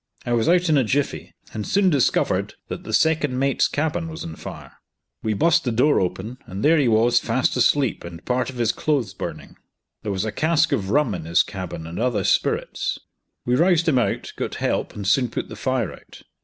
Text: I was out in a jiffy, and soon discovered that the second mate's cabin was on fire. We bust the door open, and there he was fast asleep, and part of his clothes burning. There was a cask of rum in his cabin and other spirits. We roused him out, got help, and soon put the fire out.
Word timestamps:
I 0.25 0.33
was 0.33 0.49
out 0.49 0.67
in 0.67 0.79
a 0.79 0.83
jiffy, 0.83 1.31
and 1.53 1.63
soon 1.63 1.91
discovered 1.91 2.55
that 2.69 2.81
the 2.85 2.91
second 2.91 3.37
mate's 3.37 3.67
cabin 3.67 4.07
was 4.07 4.25
on 4.25 4.35
fire. 4.35 4.77
We 5.21 5.35
bust 5.35 5.63
the 5.63 5.71
door 5.71 5.99
open, 5.99 6.39
and 6.47 6.65
there 6.65 6.79
he 6.79 6.87
was 6.87 7.19
fast 7.19 7.55
asleep, 7.55 8.03
and 8.03 8.25
part 8.25 8.49
of 8.49 8.55
his 8.55 8.71
clothes 8.71 9.13
burning. 9.13 9.57
There 10.01 10.11
was 10.11 10.25
a 10.25 10.31
cask 10.31 10.71
of 10.71 10.89
rum 10.89 11.13
in 11.13 11.25
his 11.25 11.43
cabin 11.43 11.85
and 11.85 11.99
other 11.99 12.23
spirits. 12.23 12.97
We 13.45 13.53
roused 13.55 13.87
him 13.87 13.99
out, 13.99 14.33
got 14.37 14.55
help, 14.55 14.95
and 14.95 15.07
soon 15.07 15.29
put 15.29 15.49
the 15.49 15.55
fire 15.55 15.93
out. 15.93 16.23